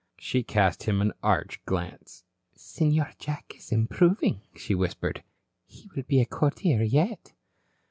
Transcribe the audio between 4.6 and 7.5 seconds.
whispered. "He will be a courtier yet."